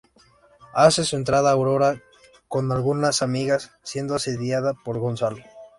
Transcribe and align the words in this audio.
Hace 0.73 1.03
su 1.03 1.15
entrada 1.15 1.51
Aurora 1.51 2.01
con 2.47 2.71
algunas 2.71 3.21
amigas, 3.21 3.73
siendo 3.83 4.15
asediada 4.15 4.73
por 4.83 4.97
Gonzalo. 4.97 5.43